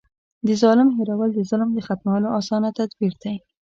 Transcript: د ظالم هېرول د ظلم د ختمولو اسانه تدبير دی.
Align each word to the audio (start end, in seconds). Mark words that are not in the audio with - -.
د 0.47 0.49
ظالم 0.61 0.89
هېرول 0.97 1.29
د 1.33 1.39
ظلم 1.49 1.69
د 1.73 1.79
ختمولو 1.87 2.27
اسانه 2.39 2.69
تدبير 2.79 3.13
دی. 3.23 3.35